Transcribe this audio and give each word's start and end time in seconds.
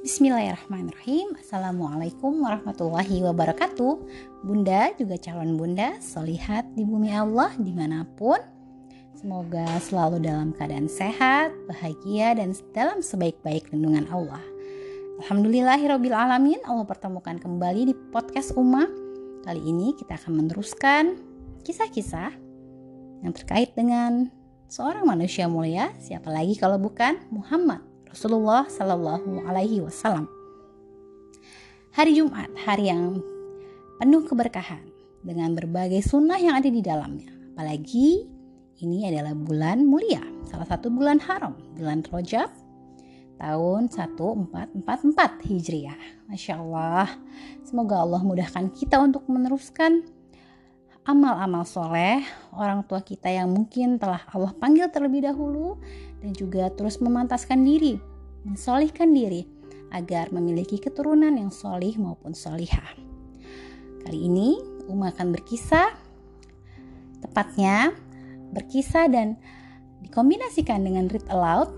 Bismillahirrahmanirrahim. 0.00 1.36
Assalamualaikum 1.36 2.40
warahmatullahi 2.40 3.20
wabarakatuh. 3.20 4.00
Bunda 4.40 4.96
juga 4.96 5.20
calon 5.20 5.60
bunda 5.60 6.00
Solihat 6.00 6.72
di 6.72 6.88
bumi 6.88 7.12
Allah 7.12 7.52
di 7.60 7.68
mana 7.68 8.08
pun. 8.16 8.40
Semoga 9.12 9.68
selalu 9.76 10.24
dalam 10.24 10.56
keadaan 10.56 10.88
sehat, 10.88 11.52
bahagia, 11.68 12.32
dan 12.32 12.56
dalam 12.72 13.04
sebaik-baik 13.04 13.68
lindungan 13.76 14.08
Allah. 14.08 14.40
Alhamdulillahirrohmanirrohim 15.20 16.64
Allah 16.64 16.88
pertemukan 16.88 17.36
kembali 17.36 17.92
di 17.92 17.94
podcast 18.08 18.56
Umma 18.56 18.88
Kali 19.44 19.60
ini 19.60 19.92
kita 20.00 20.16
akan 20.16 20.32
meneruskan 20.32 21.20
kisah-kisah 21.60 22.32
yang 23.20 23.36
terkait 23.36 23.76
dengan 23.76 24.32
seorang 24.64 25.04
manusia 25.04 25.44
mulia. 25.44 25.92
Siapa 26.00 26.32
lagi 26.32 26.56
kalau 26.56 26.80
bukan 26.80 27.20
Muhammad 27.28 27.89
Rasulullah 28.10 28.66
Shallallahu 28.66 29.46
Alaihi 29.46 29.78
Wasallam. 29.86 30.26
Hari 31.94 32.18
Jumat, 32.18 32.50
hari 32.58 32.90
yang 32.90 33.22
penuh 34.02 34.26
keberkahan 34.26 34.82
dengan 35.22 35.54
berbagai 35.54 36.02
sunnah 36.02 36.34
yang 36.42 36.58
ada 36.58 36.66
di 36.66 36.82
dalamnya. 36.82 37.30
Apalagi 37.54 38.26
ini 38.82 39.06
adalah 39.06 39.30
bulan 39.38 39.86
mulia, 39.86 40.26
salah 40.42 40.66
satu 40.66 40.90
bulan 40.90 41.22
haram, 41.22 41.54
bulan 41.78 42.02
Rojab 42.02 42.50
tahun 43.38 43.86
1444 43.86 45.46
Hijriah. 45.46 46.26
Masya 46.26 46.58
Allah, 46.58 47.14
semoga 47.62 48.02
Allah 48.02 48.26
mudahkan 48.26 48.74
kita 48.74 48.98
untuk 48.98 49.22
meneruskan 49.30 50.02
amal-amal 51.08 51.64
soleh 51.64 52.20
orang 52.52 52.84
tua 52.84 53.00
kita 53.00 53.32
yang 53.32 53.48
mungkin 53.48 53.96
telah 53.96 54.20
Allah 54.30 54.52
panggil 54.52 54.92
terlebih 54.92 55.24
dahulu 55.24 55.80
dan 56.20 56.36
juga 56.36 56.68
terus 56.76 57.00
memantaskan 57.00 57.64
diri, 57.64 57.96
mensolihkan 58.44 59.08
diri 59.12 59.48
agar 59.90 60.30
memiliki 60.30 60.78
keturunan 60.78 61.32
yang 61.34 61.50
solih 61.50 61.96
maupun 61.96 62.36
solihah. 62.36 62.94
Kali 64.04 64.18
ini 64.28 64.60
Uma 64.90 65.14
akan 65.14 65.30
berkisah, 65.30 65.94
tepatnya 67.22 67.94
berkisah 68.50 69.06
dan 69.06 69.38
dikombinasikan 70.02 70.82
dengan 70.82 71.06
read 71.06 71.22
aloud 71.30 71.70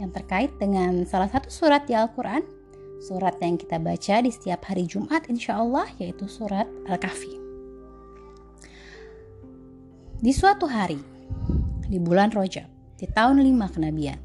yang 0.00 0.08
terkait 0.08 0.48
dengan 0.56 1.04
salah 1.04 1.28
satu 1.28 1.52
surat 1.52 1.84
di 1.84 1.92
Al-Quran, 1.92 2.40
surat 3.04 3.36
yang 3.44 3.60
kita 3.60 3.76
baca 3.76 4.24
di 4.24 4.30
setiap 4.32 4.64
hari 4.64 4.88
Jumat 4.88 5.28
insya 5.28 5.60
Allah 5.60 5.84
yaitu 6.00 6.24
surat 6.24 6.64
Al-Kahfi. 6.88 7.41
Di 10.22 10.30
suatu 10.30 10.70
hari, 10.70 11.02
di 11.90 11.98
bulan 11.98 12.30
Rojab, 12.30 12.70
di 12.94 13.10
tahun 13.10 13.42
5 13.42 13.74
kenabian, 13.74 14.22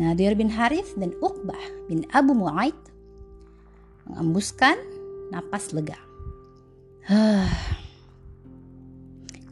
Nadir 0.00 0.32
bin 0.40 0.48
Harith 0.48 0.96
dan 0.96 1.12
Uqbah 1.20 1.60
bin 1.84 2.08
Abu 2.08 2.32
Mu'aid 2.32 2.72
mengembuskan 4.08 4.80
napas 5.28 5.76
lega. 5.76 6.00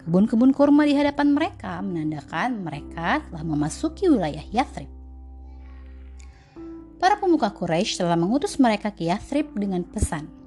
Kebun-kebun 0.00 0.56
kurma 0.56 0.88
di 0.88 0.96
hadapan 0.96 1.36
mereka 1.36 1.84
menandakan 1.84 2.64
mereka 2.64 3.20
telah 3.28 3.44
memasuki 3.44 4.08
wilayah 4.08 4.48
Yathrib. 4.48 4.88
Para 6.96 7.20
pemuka 7.20 7.52
Quraisy 7.52 8.00
telah 8.00 8.16
mengutus 8.16 8.56
mereka 8.56 8.96
ke 8.96 9.12
Yathrib 9.12 9.52
dengan 9.52 9.84
pesan, 9.84 10.37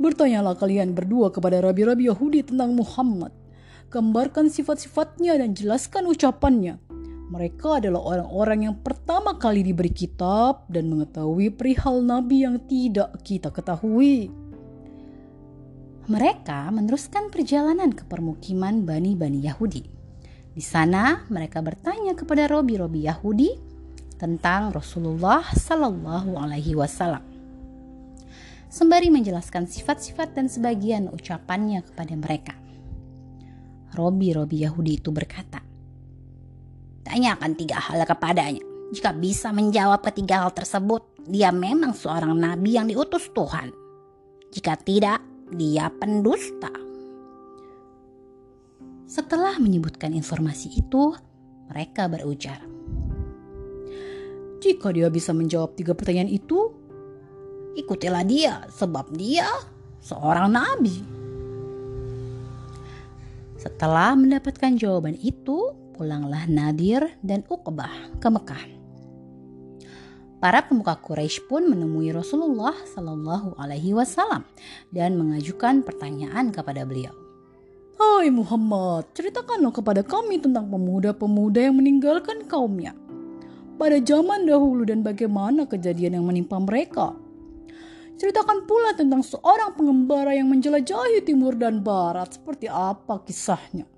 Bertanyalah 0.00 0.56
kalian 0.56 0.96
berdua 0.96 1.28
kepada 1.28 1.60
rabi-rabi 1.60 2.08
Yahudi 2.08 2.40
tentang 2.40 2.72
Muhammad. 2.72 3.36
Gambarkan 3.92 4.48
sifat-sifatnya 4.48 5.36
dan 5.36 5.52
jelaskan 5.52 6.08
ucapannya. 6.08 6.80
Mereka 7.28 7.84
adalah 7.84 8.16
orang-orang 8.16 8.72
yang 8.72 8.76
pertama 8.80 9.36
kali 9.36 9.60
diberi 9.60 9.92
kitab 9.92 10.64
dan 10.72 10.88
mengetahui 10.88 11.52
perihal 11.52 12.00
Nabi 12.00 12.48
yang 12.48 12.56
tidak 12.64 13.12
kita 13.28 13.52
ketahui. 13.52 14.32
Mereka 16.08 16.72
meneruskan 16.72 17.28
perjalanan 17.28 17.92
ke 17.92 18.08
permukiman 18.08 18.88
Bani-Bani 18.88 19.44
Yahudi. 19.44 19.84
Di 20.56 20.64
sana 20.64 21.28
mereka 21.28 21.60
bertanya 21.60 22.16
kepada 22.16 22.48
robi-robi 22.48 23.04
Yahudi 23.04 23.52
tentang 24.16 24.72
Rasulullah 24.72 25.44
Sallallahu 25.44 26.40
Alaihi 26.40 26.72
Wasallam 26.72 27.29
sembari 28.70 29.10
menjelaskan 29.10 29.66
sifat-sifat 29.66 30.38
dan 30.38 30.46
sebagian 30.46 31.10
ucapannya 31.10 31.82
kepada 31.82 32.14
mereka. 32.14 32.54
Robi-robi 33.98 34.62
Yahudi 34.62 35.02
itu 35.02 35.10
berkata, 35.10 35.58
Tanyakan 37.02 37.58
tiga 37.58 37.82
hal 37.82 38.06
kepadanya. 38.06 38.62
Jika 38.94 39.10
bisa 39.14 39.50
menjawab 39.50 40.02
ketiga 40.06 40.46
hal 40.46 40.54
tersebut, 40.54 41.26
dia 41.26 41.50
memang 41.50 41.90
seorang 41.90 42.34
nabi 42.38 42.78
yang 42.78 42.86
diutus 42.86 43.26
Tuhan. 43.34 43.74
Jika 44.54 44.78
tidak, 44.78 45.18
dia 45.50 45.90
pendusta. 45.90 46.70
Setelah 49.10 49.58
menyebutkan 49.58 50.14
informasi 50.14 50.70
itu, 50.78 51.14
mereka 51.66 52.06
berujar, 52.06 52.62
Jika 54.60 54.92
dia 54.92 55.08
bisa 55.08 55.32
menjawab 55.32 55.74
tiga 55.74 55.96
pertanyaan 55.96 56.30
itu, 56.30 56.79
ikutilah 57.78 58.24
dia 58.26 58.64
sebab 58.72 59.12
dia 59.14 59.46
seorang 60.00 60.50
nabi. 60.50 61.20
Setelah 63.60 64.16
mendapatkan 64.16 64.72
jawaban 64.80 65.20
itu, 65.20 65.76
pulanglah 65.92 66.48
Nadir 66.48 67.12
dan 67.20 67.44
Uqbah 67.44 68.16
ke 68.16 68.28
Mekah. 68.32 68.64
Para 70.40 70.64
pemuka 70.64 70.96
Quraisy 70.96 71.44
pun 71.44 71.68
menemui 71.68 72.08
Rasulullah 72.16 72.72
Shallallahu 72.72 73.60
Alaihi 73.60 73.92
Wasallam 73.92 74.48
dan 74.88 75.20
mengajukan 75.20 75.84
pertanyaan 75.84 76.48
kepada 76.48 76.88
beliau. 76.88 77.12
Hai 78.00 78.32
Muhammad, 78.32 79.12
ceritakanlah 79.12 79.76
kepada 79.76 80.00
kami 80.00 80.40
tentang 80.40 80.72
pemuda-pemuda 80.72 81.68
yang 81.68 81.76
meninggalkan 81.76 82.48
kaumnya. 82.48 82.96
Pada 83.76 84.00
zaman 84.00 84.48
dahulu 84.48 84.88
dan 84.88 85.04
bagaimana 85.04 85.68
kejadian 85.68 86.16
yang 86.16 86.24
menimpa 86.24 86.56
mereka. 86.56 87.12
Ceritakan 88.20 88.68
pula 88.68 88.92
tentang 88.92 89.24
seorang 89.24 89.72
pengembara 89.72 90.36
yang 90.36 90.52
menjelajahi 90.52 91.24
timur 91.24 91.56
dan 91.56 91.80
barat 91.80 92.36
seperti 92.36 92.68
apa 92.68 93.24
kisahnya. 93.24 93.88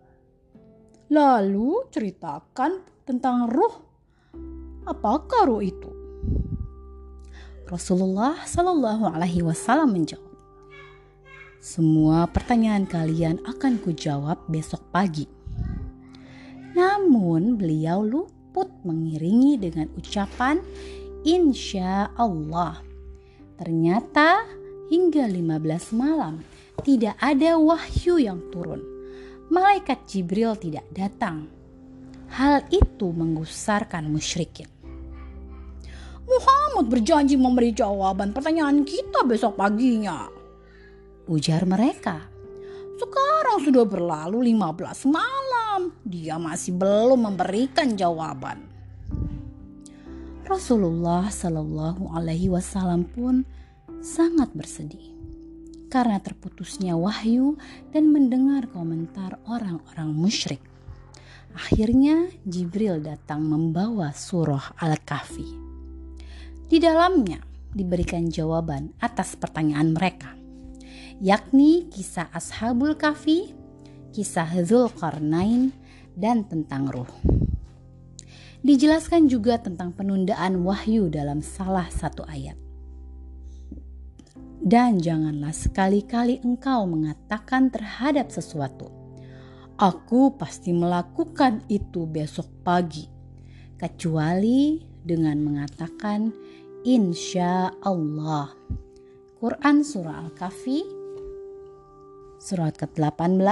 Lalu 1.11 1.91
ceritakan 1.91 2.87
tentang 3.03 3.51
ruh. 3.51 3.83
Apakah 4.87 5.51
ruh 5.51 5.59
itu? 5.59 5.91
Rasulullah 7.67 8.39
Shallallahu 8.47 9.11
Alaihi 9.11 9.43
Wasallam 9.43 9.91
menjawab, 9.91 10.31
semua 11.59 12.31
pertanyaan 12.31 12.87
kalian 12.87 13.43
akan 13.43 13.83
kujawab 13.83 14.39
besok 14.47 14.87
pagi. 14.95 15.27
Namun 16.79 17.59
beliau 17.59 18.07
luput 18.07 18.71
mengiringi 18.87 19.59
dengan 19.59 19.91
ucapan 19.99 20.63
Insya 21.27 22.15
Allah 22.15 22.92
Ternyata 23.57 24.49
hingga 24.89 25.25
15 25.29 25.93
malam 25.97 26.45
tidak 26.83 27.17
ada 27.21 27.61
wahyu 27.61 28.19
yang 28.19 28.41
turun. 28.49 28.81
Malaikat 29.53 30.09
Jibril 30.09 30.57
tidak 30.57 30.89
datang. 30.93 31.49
Hal 32.33 32.65
itu 32.73 33.13
menggusarkan 33.13 34.09
musyrikin. 34.09 34.69
Muhammad 36.25 36.89
berjanji 36.89 37.37
memberi 37.37 37.77
jawaban 37.77 38.33
pertanyaan 38.33 38.89
kita 38.89 39.21
besok 39.29 39.61
paginya. 39.61 40.33
Ujar 41.29 41.69
mereka. 41.69 42.25
Sekarang 42.97 43.61
sudah 43.61 43.85
berlalu 43.85 44.57
15 44.57 45.13
malam. 45.13 45.93
Dia 46.01 46.41
masih 46.41 46.73
belum 46.73 47.29
memberikan 47.29 47.93
jawaban. 47.93 48.72
Rasulullah 50.53 51.33
Shallallahu 51.33 52.13
Alaihi 52.13 52.53
Wasallam 52.53 53.09
pun 53.09 53.49
sangat 54.05 54.53
bersedih 54.53 55.17
karena 55.89 56.21
terputusnya 56.21 56.93
wahyu 56.93 57.57
dan 57.89 58.13
mendengar 58.13 58.69
komentar 58.69 59.41
orang-orang 59.49 60.13
musyrik. 60.13 60.61
Akhirnya 61.57 62.29
Jibril 62.45 63.01
datang 63.01 63.49
membawa 63.49 64.13
surah 64.13 64.77
Al-Kahfi. 64.77 65.49
Di 66.69 66.77
dalamnya 66.77 67.41
diberikan 67.73 68.29
jawaban 68.29 68.93
atas 69.01 69.41
pertanyaan 69.41 69.97
mereka, 69.97 70.37
yakni 71.17 71.89
kisah 71.89 72.29
Ashabul 72.29 73.01
Kahfi, 73.01 73.57
kisah 74.13 74.53
Zulkarnain, 74.69 75.73
dan 76.13 76.45
tentang 76.45 76.93
ruh. 76.93 77.41
Dijelaskan 78.63 79.27
juga 79.27 79.59
tentang 79.59 79.91
penundaan 79.91 80.63
wahyu 80.63 81.11
dalam 81.11 81.43
salah 81.43 81.91
satu 81.91 82.23
ayat. 82.31 82.55
Dan 84.63 85.03
janganlah 85.03 85.51
sekali-kali 85.51 86.39
engkau 86.47 86.87
mengatakan 86.87 87.75
terhadap 87.75 88.31
sesuatu, 88.31 88.87
"Aku 89.75 90.39
pasti 90.39 90.71
melakukan 90.71 91.67
itu 91.67 92.07
besok 92.07 92.47
pagi," 92.63 93.11
kecuali 93.83 94.79
dengan 95.03 95.43
mengatakan 95.43 96.31
insya 96.87 97.75
Allah. 97.83 98.55
Quran 99.43 99.83
Surah 99.83 100.23
Al-Kahfi 100.23 101.03
surat 102.39 102.75
ke-18 102.79 103.43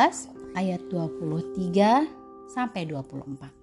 ayat 0.59 0.83
23 0.91 2.07
sampai 2.51 2.87
24. 2.87 3.60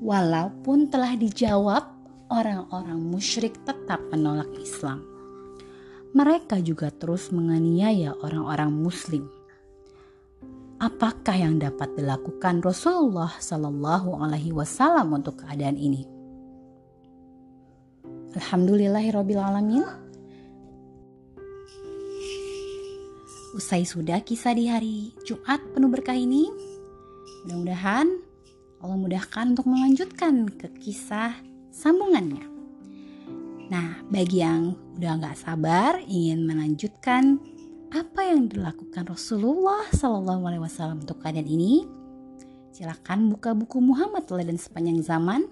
Walaupun 0.00 0.88
telah 0.88 1.12
dijawab, 1.14 1.84
orang-orang 2.32 2.98
musyrik 2.98 3.60
tetap 3.68 4.00
menolak 4.08 4.48
Islam. 4.56 5.04
Mereka 6.16 6.64
juga 6.64 6.90
terus 6.90 7.30
menganiaya 7.30 8.16
orang-orang 8.18 8.72
muslim 8.72 9.28
apakah 10.80 11.36
yang 11.36 11.60
dapat 11.60 11.92
dilakukan 11.94 12.64
Rasulullah 12.64 13.36
Shallallahu 13.36 14.16
Alaihi 14.16 14.50
Wasallam 14.50 15.12
untuk 15.12 15.44
keadaan 15.44 15.76
ini? 15.76 16.08
Alhamdulillahirobbilalamin. 18.34 19.84
Usai 23.50 23.84
sudah 23.84 24.22
kisah 24.24 24.54
di 24.56 24.70
hari 24.70 24.96
Jumat 25.26 25.60
penuh 25.74 25.90
berkah 25.90 26.14
ini, 26.16 26.48
mudah-mudahan 27.44 28.29
Allah 28.80 28.96
mudahkan 28.96 29.52
untuk 29.52 29.68
melanjutkan 29.68 30.48
ke 30.48 30.72
kisah 30.80 31.36
sambungannya. 31.68 32.48
Nah, 33.70 34.02
bagi 34.08 34.42
yang 34.42 34.74
udah 34.98 35.20
nggak 35.20 35.36
sabar 35.38 36.00
ingin 36.08 36.48
melanjutkan 36.48 37.38
apa 37.92 38.20
yang 38.26 38.48
dilakukan 38.48 39.06
Rasulullah 39.06 39.84
Shallallahu 39.94 40.42
Alaihi 40.48 40.62
Wasallam 40.64 41.04
untuk 41.04 41.20
keadaan 41.22 41.46
ini? 41.46 41.86
Silakan 42.72 43.30
buka 43.30 43.52
buku 43.52 43.78
Muhammad 43.84 44.24
Teladan 44.24 44.56
Sepanjang 44.56 45.04
Zaman, 45.04 45.44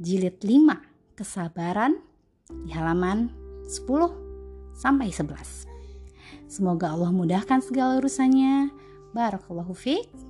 jilid 0.00 0.40
5, 0.40 0.80
kesabaran 1.18 2.00
di 2.64 2.72
halaman 2.72 3.30
10 3.68 3.86
sampai 4.74 5.12
11. 5.12 5.68
Semoga 6.48 6.96
Allah 6.96 7.12
mudahkan 7.14 7.62
segala 7.62 8.00
urusannya. 8.02 8.72
Barakallahu 9.14 9.74
fiik. 9.74 10.29